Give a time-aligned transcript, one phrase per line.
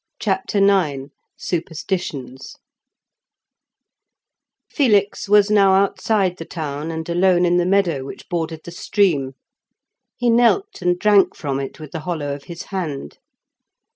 [0.19, 2.55] CHAPTER IX SUPERSTITIONS
[4.67, 9.33] Felix was now outside the town and alone in the meadow which bordered the stream;
[10.17, 13.19] he knelt, and drank from it with the hollow of his hand.